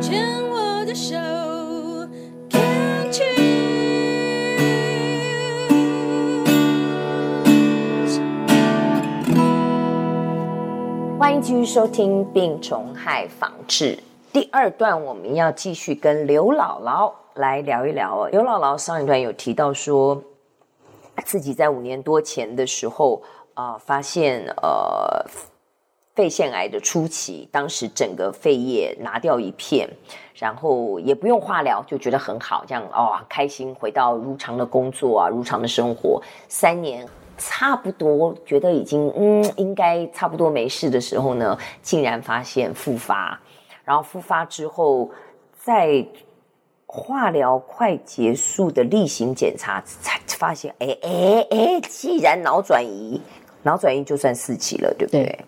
[0.00, 1.14] 牵我的手
[11.18, 13.94] 欢迎继续收听《病虫害防治》
[14.32, 18.26] 第二段，我们要继续跟刘姥姥来聊一聊。
[18.28, 20.22] 刘姥姥上一段有提到说，
[21.26, 23.20] 自己在五年多前的时候
[23.52, 25.26] 啊、呃，发现呃。
[26.20, 29.88] 肺腺癌的初期，当时整个肺叶拿掉一片，
[30.34, 36.22] 然后也不用化疗，就觉得很好，这样哦，开心回到如常的工作啊，如常的生活。
[36.46, 43.40] 三年差不多，觉得已经嗯，应该差不多没事的时候呢，竟然发现复发，
[43.82, 45.10] 然后复发之后，
[45.58, 46.06] 在
[46.84, 53.22] 化疗快结束的例行检查才发现，哎哎哎，既然脑转移，
[53.62, 55.22] 脑转移就算四期了，对不对？
[55.22, 55.44] 对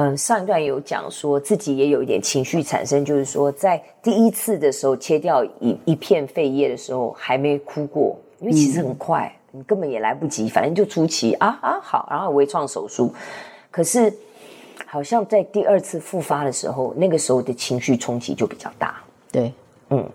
[0.00, 13.12] 嗯，上一段有讲说自己也有一点情绪产生，就是说在第一次的时候切掉一一片肺叶的时候还没哭过，因为其实很快，嗯、你根本也来不及，反正就初期啊啊好，然后微创手术，
[13.72, 14.12] 可是
[14.86, 19.02] 好像在第二次复发的时候，那个时候的情绪冲击就比较大。
[19.32, 19.52] 对，
[19.90, 20.08] 嗯，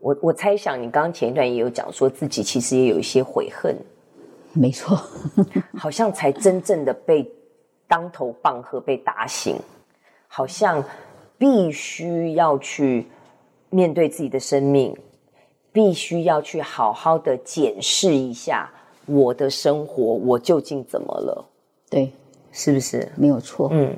[0.00, 3.76] 我我猜想你刚刚前一段也有讲说自己其实也有一些悔恨，
[4.52, 5.00] 没错，
[5.78, 7.24] 好像才真正的被。
[7.88, 9.56] 当头棒喝被打醒，
[10.28, 10.82] 好像
[11.38, 13.06] 必须要去
[13.70, 14.96] 面对自己的生命，
[15.72, 18.70] 必须要去好好的检视一下
[19.06, 21.44] 我的生活，我究竟怎么了？
[21.88, 22.12] 对，
[22.52, 23.08] 是不是？
[23.16, 23.68] 没有错。
[23.70, 23.94] 嗯，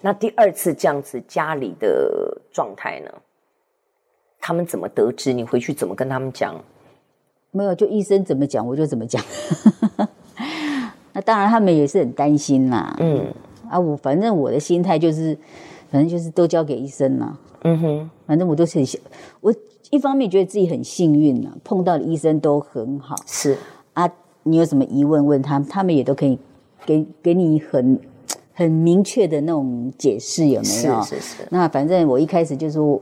[0.00, 3.10] 那第二次这样子家里的状态呢？
[4.38, 5.32] 他们怎么得知？
[5.32, 6.54] 你回去怎么跟他们讲？
[7.50, 9.20] 没有，就医生怎么讲我就怎么讲。
[11.16, 12.94] 那当然，他们也是很担心啦。
[12.98, 13.24] 嗯，
[13.70, 15.34] 啊，我反正我的心态就是，
[15.88, 17.34] 反正就是都交给医生啦。
[17.62, 18.86] 嗯哼，反正我都是很，
[19.40, 19.54] 我
[19.88, 23.16] 一方面觉得自己很幸运呢，碰到的医生都很好。
[23.24, 23.56] 是
[23.94, 24.06] 啊，
[24.42, 26.38] 你有什么疑问问他们，他们也都可以
[26.84, 27.98] 给给你很
[28.52, 31.02] 很明确的那种解释，有没有？
[31.02, 31.48] 是是是。
[31.48, 33.00] 那反正我一开始就说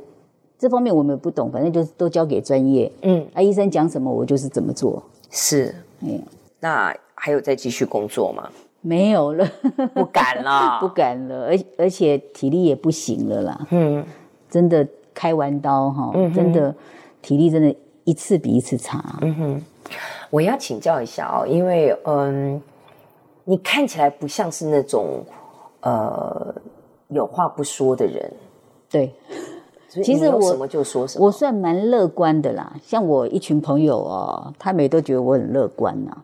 [0.56, 2.92] 这方面我们不懂，反正就是都交给专业。
[3.02, 5.02] 嗯，啊，医生讲什么我就是怎么做。
[5.30, 6.22] 是，嗯，
[6.60, 6.94] 那。
[7.24, 8.46] 还有再继续工作吗？
[8.82, 9.48] 没有了，
[9.94, 13.66] 不敢了， 不敢了，而而且体力也不行了啦。
[13.70, 14.04] 嗯，
[14.50, 16.74] 真的开完刀哈，嗯、真的
[17.22, 17.74] 体力真的
[18.04, 19.02] 一次比一次差。
[19.22, 19.62] 嗯哼，
[20.28, 22.60] 我要请教一下哦，因为嗯，
[23.44, 25.24] 你看起来不像是那种
[25.80, 26.54] 呃
[27.08, 28.30] 有话不说的人。
[28.90, 29.14] 对，
[29.88, 32.76] 其实我什么就说什么，我算蛮乐观的啦。
[32.82, 36.10] 像我一群朋友哦，他们也都觉得我很乐观呐。
[36.10, 36.22] 啊，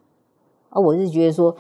[0.79, 1.57] 我是觉得说，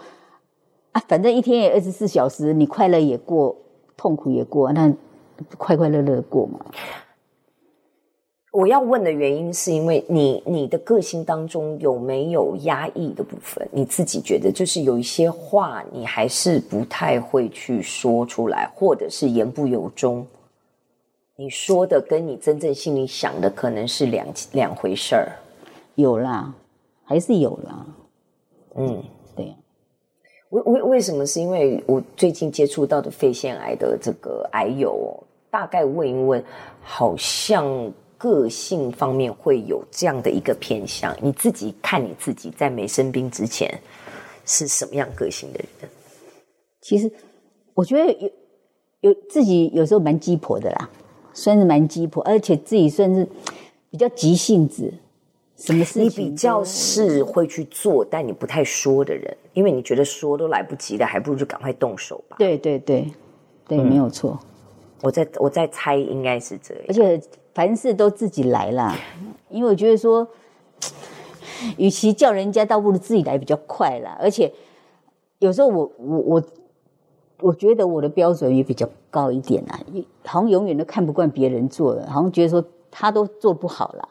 [0.93, 3.57] 啊，反正一天也二十四小时，你快乐也过，
[3.97, 4.93] 痛苦也过，那
[5.57, 6.61] 快快乐乐过嘛。
[8.53, 13.67] 我要问的原因是因为你你的个性当中有没有压抑的部分？
[13.71, 20.27] 你自己觉得就是有一些话你还是不太会去说出来，或者是言不由衷。
[21.37, 25.33] 你说的跟你真正心里想的可能是两两回事儿。
[25.95, 26.53] 有啦，
[27.05, 27.87] 还是有啦。
[28.75, 29.03] 嗯，
[29.37, 29.55] 对。
[30.51, 31.25] 为为为什么？
[31.25, 36.43] 是因为我最近接触到的肺腺癌的这个癌友，大概问一问，
[36.83, 41.17] 好像个性方面会有这样的一个偏向。
[41.23, 43.73] 你自己看你自己在没生病之前
[44.45, 45.91] 是什么样个性的人？
[46.81, 47.09] 其实
[47.75, 48.31] 我觉得有
[49.03, 50.91] 有自己有时候蛮鸡婆的啦，
[51.33, 53.25] 算是蛮鸡婆，而且自己算是
[53.89, 54.93] 比较急性子。
[55.61, 56.05] 什么事情？
[56.05, 62.37] 你比较是会去做，但你不太说的人，因为你觉得说都来不及了，还不如就赶快动手吧。
[62.39, 63.13] 对对对，
[63.69, 64.41] 对，没有错。
[65.03, 66.85] 我在我在猜，应该是这样。
[66.89, 67.21] 而且
[67.53, 68.97] 凡事都自己来啦，
[69.51, 70.27] 因为我觉得说，
[71.77, 74.17] 与其叫人家，倒不如自己来比较快啦。
[74.19, 74.51] 而且
[75.41, 76.43] 有时候我我我，
[77.41, 79.79] 我觉得我的标准也比较高一点啦，
[80.25, 84.09] 好像永远都看不惯别人做的，好像觉得说他都做不好啦，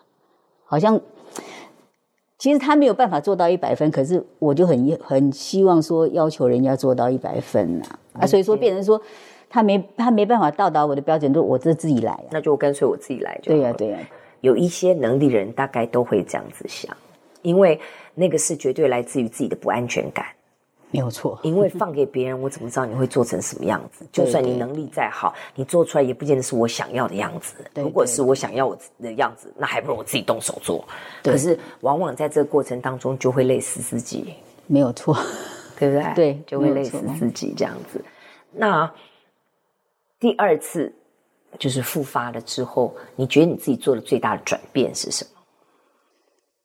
[0.63, 1.01] 好像。
[2.39, 8.99] 其实他没有办法做到一百分，可是我就很很希望说要求人家做到一百分呐啊，啊，所以说变成说
[9.49, 13.51] 他没他没办法到达我的标准，就我这自己来，啊，那就干脆我自己来就。
[13.51, 14.07] 对呀，啊，对呀，啊，
[14.39, 16.95] 有一些能力人大概都会这样子想，
[17.41, 17.77] 因为
[18.15, 20.25] 那个是绝对来自于自己的不安全感。
[20.91, 24.05] 没有错，因为放给别人，我怎么知道你会做成什么样子？
[24.11, 27.53] 就算你能力再好，你做出来也不见得是我想要的样子。
[27.75, 30.83] 如果是我想要我的样子，那还不如我自己动手做。
[31.23, 34.33] 可是往往在这个过程当中，就会累死自己。
[34.65, 35.15] 没有错，
[35.77, 36.13] 对不对？
[36.15, 38.03] 对，就会累死自己这样子。
[38.51, 38.91] 那
[40.19, 40.91] 第二次
[41.59, 45.31] 就是复发了之后，你觉得你自己做的最大的转变是什么？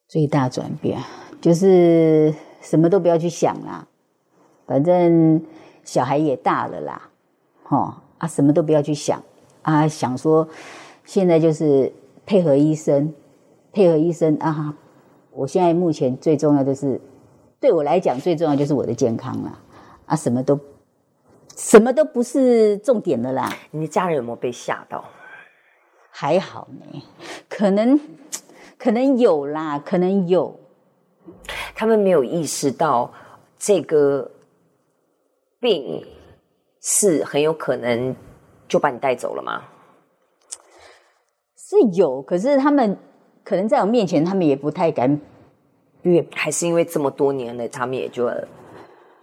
[0.08, 0.98] 最大转变
[1.40, 3.86] 就是什么都不要去想啦，
[4.66, 5.42] 反正
[5.82, 7.10] 小孩也大了啦，
[7.68, 9.22] 哦啊，什么都不要去想
[9.62, 10.48] 啊，想说
[11.04, 11.92] 现在就是
[12.24, 13.12] 配合医生，
[13.72, 14.74] 配合医生啊。
[15.30, 17.00] 我现在目前最重要的是，
[17.58, 19.58] 对我来讲最重要就是我的健康了
[20.06, 20.58] 啊，什么都
[21.56, 23.52] 什么都不是重点的啦。
[23.70, 25.04] 你的家人有没有被吓到？
[26.10, 27.02] 还好呢，
[27.48, 27.98] 可能
[28.78, 30.60] 可能有啦，可能有。
[31.74, 33.10] 他们没有意识到
[33.58, 34.30] 这个
[35.64, 36.04] 病
[36.80, 38.14] 是很有可能
[38.68, 39.62] 就把你带走了吗？
[41.56, 42.96] 是有，可是他们。
[43.46, 45.20] 可能在我面前，他们也不太敢，
[46.00, 48.30] 因为还是因为这么多年了，他们也就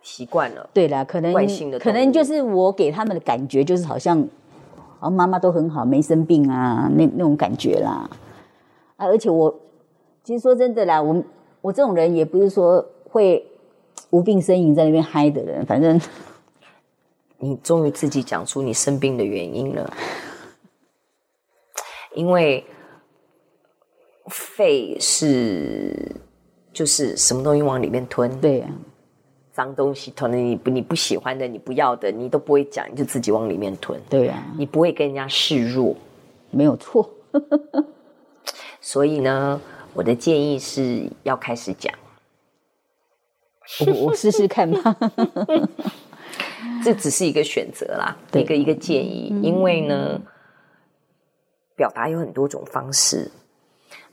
[0.04, 0.70] 习惯了。
[0.74, 4.24] 对啦，可能惯性的，可能就是我给他们的感觉，就是好像，
[5.00, 8.08] 啊，妈妈都很好，没生病啊，那那种感觉啦。
[8.96, 9.60] 啊，而且我
[10.24, 11.24] 其实说真的啦，我
[11.62, 13.44] 我这种人也不是说会
[14.12, 16.00] 无病呻吟在那边嗨的人，反正
[17.42, 19.94] 你终于自己讲出你生病的原因了，
[22.16, 22.66] 因为。
[24.28, 26.16] 肺是
[26.72, 28.72] 就是什么东西往里面吞，对呀、啊，
[29.52, 35.94] 脏东西吞了你不你不喜欢的你不要的你都不会讲，你就自己往里面吞，对呀、啊，你不会跟人家示弱，
[36.50, 37.10] 没有错。
[38.80, 39.60] 所以呢，
[39.94, 41.94] 我的建议是要开始讲，
[43.88, 44.96] 我我试试看吧。
[46.84, 50.22] 这只是一个选择啦，一个一个建议，嗯、因为呢，
[51.76, 53.32] 表达有很多种方式。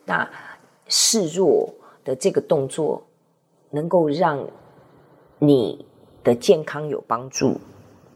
[0.05, 0.29] 那
[0.87, 1.75] 示弱
[2.05, 3.07] 的这个动作，
[3.71, 4.47] 能够让
[5.39, 5.85] 你
[6.25, 7.61] 的健康有帮助，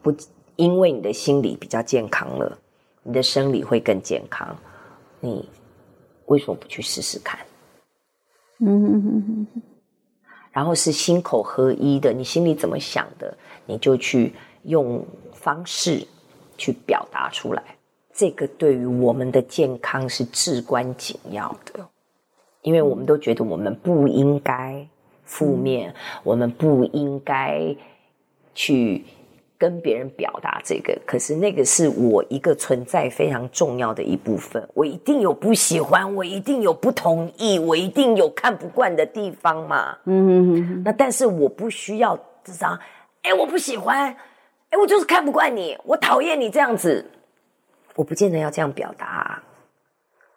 [0.03, 0.15] 不
[0.57, 2.59] 因为你的心理比较健康了，
[3.03, 4.57] 你的生理会更健康。
[5.21, 5.49] 你
[6.27, 7.39] 为什么不去试试看？
[8.59, 9.63] 嗯哼哼哼。
[10.53, 14.35] 然后是心口合一的，你心里怎么想的，你就去
[14.65, 16.07] 用方式
[16.57, 17.63] 去表达出来。
[18.13, 21.89] 这个对于我们的健康是至关紧要的，
[22.61, 24.87] 因为我们都觉得我们不应该
[25.25, 27.75] 负面，嗯、我们不应该
[28.55, 29.05] 去
[29.63, 30.93] 跟别人表达这个。
[31.07, 39.97] 可是那个是我一个存在非常重要的一部分，我一定有不喜欢，我一定有不同意，我一定有看不惯的地方嘛。
[40.07, 40.83] 嗯哼哼。
[40.85, 42.77] 那但是我不需要这张，
[43.23, 44.13] 哎，我不喜欢，
[44.71, 47.09] 哎，我就是看不惯你，我讨厌你这样子。
[47.95, 49.43] 我不见得要这样表达啊，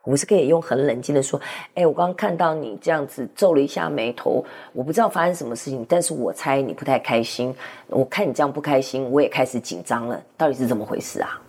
[0.05, 1.39] 我是可以用很冷静的说
[1.75, 7.53] ：“哎，我刚刚看到你这样子皱了一下眉头，我不知道发生什么事情，但是我猜你不太开心。
[7.87, 11.41] 我看你这样不开心，我也开始紧张了，到底是怎么回事啊？”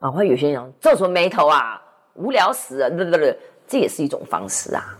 [0.00, 1.80] 啊，会有些人皱什么眉头啊？
[2.14, 4.98] 无聊死了，对不对，这也是一种方式啊。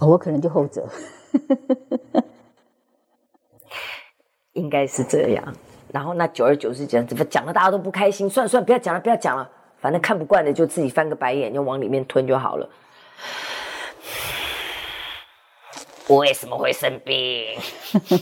[0.00, 0.86] 哦，我可能就后者，
[4.52, 5.54] 应该是这样。
[5.92, 8.28] 然后那久而久之讲，怎么讲了大家都不开心？
[8.28, 9.50] 算了算了，不要讲了，不要讲了。
[9.84, 12.66] 反正看不惯的就自己翻个白眼，就往里面吞就好了。
[16.06, 17.44] 我为什么会生病？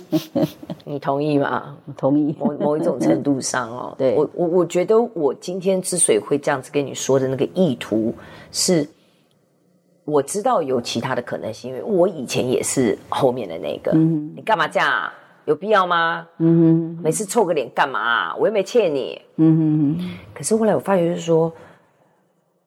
[0.82, 1.76] 你同意吗？
[1.96, 2.34] 同意。
[2.36, 8.12] 某某一种程度上哦， 对我我我觉得我今天之所以会这样子跟你说的那个意图，
[8.50, 8.84] 是
[10.04, 13.92] 我知道有其他的可能性，因为我以前也是后面的那个。
[13.92, 15.14] 嗯，你干嘛这样啊？
[15.44, 16.28] 有必要吗？
[16.38, 18.36] 嗯哼，每次臭个脸干嘛啊？
[18.38, 19.20] 我又没欠你。
[19.36, 20.10] 嗯哼哼。
[20.32, 21.52] 可是后来我发觉，就是说，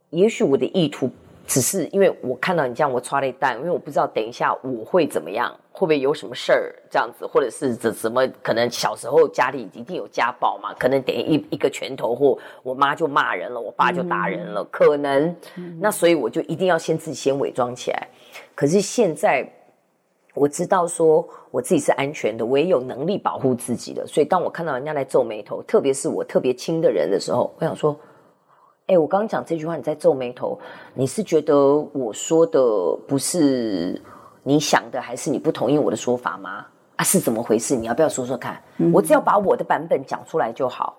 [0.09, 1.09] 也许我的意图
[1.47, 10.73] 只是因为我看到你这样，我剉咧等，因为我不知道等一下我会怎么样，会不会有什么事儿这样子，或者是怎怎么可能小时候家里一定有家暴嘛？
[10.77, 15.33] 可能等一一个拳头或我妈就骂人了，我爸就打人了，可能。
[15.79, 18.07] 那所以我就一定要先自己先伪装起来。
[18.53, 19.49] 可是现在。
[20.35, 27.97] 我知道说我自己是安全的，我也有能力保护自己的，所以当我看到人家来皱眉头，特别是我特别亲的人的时候，我想说，
[28.87, 30.59] 哎，我刚刚讲这句话你在皱眉头，
[30.93, 31.55] 你是觉得
[31.93, 32.61] 我说的
[33.07, 33.99] 不是
[34.43, 36.65] 你想的，还是你不同意我的说法吗？
[36.97, 37.75] 啊，是怎么回事？
[37.75, 38.61] 你要不要说说看？
[38.93, 40.97] 我只要把我的版本讲出来就好，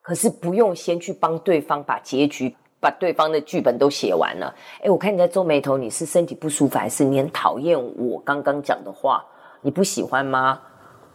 [0.00, 2.56] 可是不用先去帮对方把结局。
[2.82, 9.24] 把对方的剧本都写完了，哎，我看你在皱眉头，你是身体不舒服，还是你很讨厌我刚刚讲的话？
[9.60, 10.60] 你不喜欢吗？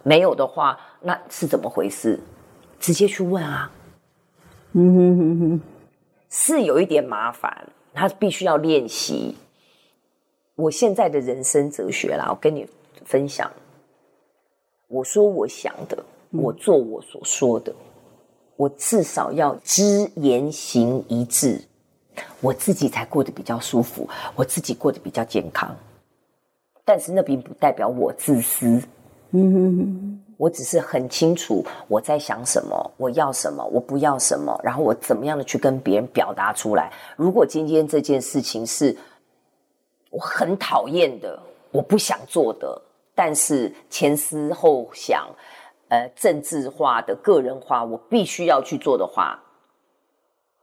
[0.02, 2.18] 没有的话，那是怎么回事？
[2.80, 3.70] 直接去问啊。
[4.72, 5.60] 嗯哼哼哼，
[6.30, 9.36] 是有一点麻烦，他必须要练习。
[10.54, 12.66] 我现在的人生哲学啦，我跟你
[13.04, 13.50] 分享。
[14.86, 17.74] 我说我想的，我做我所说的。
[18.58, 21.62] 我至少要知言行一致，
[22.40, 25.72] 我自己才过得比较舒服，我自己过得比较健康。
[26.84, 28.82] 但是那并不代表我自私，
[30.36, 36.92] 我只是很清楚我在想什么，我要什么，我不要什么，然后我怎么样的去跟别人表达出来。
[37.16, 38.96] 如果今天这件事情是
[40.10, 42.82] 我很讨厌的，我不想做的，
[43.14, 45.28] 但是前思后想。
[45.88, 49.42] 呃，政治化的、个人化，我必须要去做的话，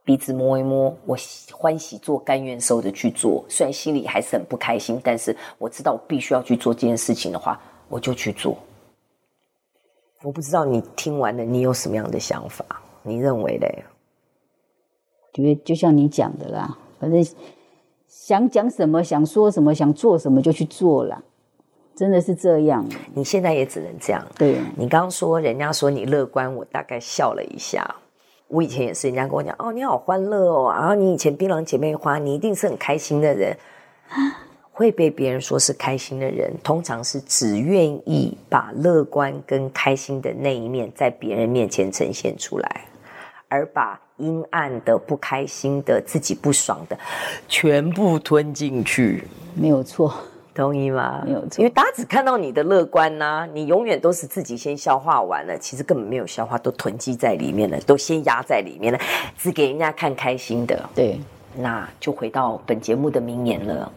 [0.04, 1.16] 鼻子摸一摸，我
[1.52, 3.44] 欢喜做，甘愿受的去做。
[3.48, 8.56] 虽然心里还是很不开心，但是我知道我必须要去做这件事情的话，我就去做。
[10.22, 12.64] 我不知道你听完了，你有什么样的想法？
[13.02, 13.84] 你认为嘞？
[15.32, 17.26] 觉得就像你讲的啦，反正
[18.06, 21.22] 想讲什么、想说什么、想做什么就去做了。
[21.96, 24.22] 真的是这样，你现在也只能这样。
[24.36, 27.82] 对，你刚刚说人家说你乐观，我大概笑了一下。
[28.48, 33.56] 我以前也是，人家跟我讲哦，你好欢乐哦，然后你以前槟榔姐妹花，你一定是很开心的人。
[34.70, 42.84] 会被别人说是开心的人，通常是只愿意把乐观跟开心的那一面在别人面前呈现出来，
[43.48, 46.98] 而把阴暗的、不开心的、自己不爽的
[47.48, 49.24] 全部吞进去。
[49.54, 50.14] 没有错。
[50.56, 51.22] 同意吗？
[51.26, 58.98] 没有错，因为大家只看到你的乐观呐、啊，你永远都是自己先消化完了，其实根本没有消化，都囤积在里面了，都先压在里面了，
[59.36, 60.88] 只给人家看开心的。
[60.94, 61.20] 对，
[61.54, 63.92] 那就回到本节目的名言了：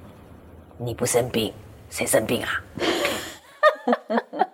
[0.78, 1.54] 你不生病，
[1.90, 2.50] 谁生病啊？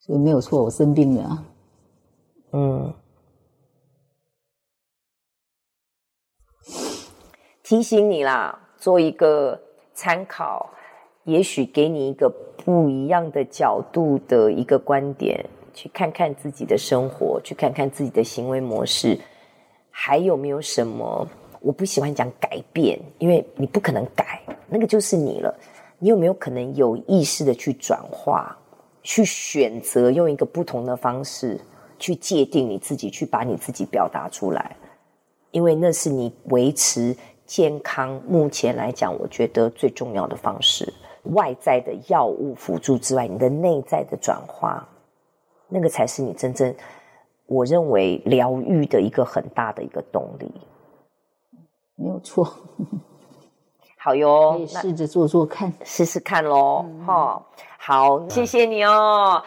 [0.00, 1.44] 所以没有错，我生病了。
[2.52, 2.94] 嗯。
[7.64, 9.58] 提醒你啦，做一个
[9.94, 10.70] 参考，
[11.24, 15.42] 也许给你一个不一样的角度的一个观点，
[15.72, 19.18] 去看看自己的生活，去看看自己的行为模式，
[19.90, 21.26] 还有没有什么？
[21.60, 25.58] 我不喜欢讲改变，因为你不可能改，那个就是你了。
[25.98, 28.54] 你有没有可能有意识的去转化，
[29.02, 31.58] 去选择用一个不同的方式
[31.98, 34.76] 去界定你自己，去把你自己表达出来？
[35.50, 37.16] 因为那是你维持。
[37.46, 40.92] 健康目前来讲，我觉得最重要的方式，
[41.34, 44.86] 外在的药物辅助之外，你的内在的转化，
[45.68, 46.74] 那个才是你真正，
[47.46, 50.50] 我认为疗愈的一个很大的一个动力。
[51.96, 52.44] 没有错，
[53.98, 59.42] 好哟，可以试着做做看，试试看喽，哈、嗯，好，谢谢你哦。